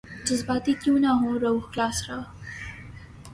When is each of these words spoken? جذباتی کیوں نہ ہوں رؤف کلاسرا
جذباتی 0.27 0.73
کیوں 0.81 0.97
نہ 1.03 1.11
ہوں 1.19 1.33
رؤف 1.43 1.63
کلاسرا 1.73 2.17